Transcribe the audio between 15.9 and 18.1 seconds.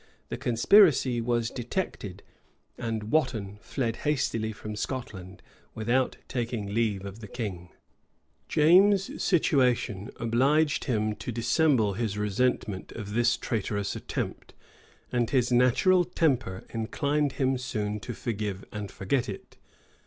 temper inclined him soon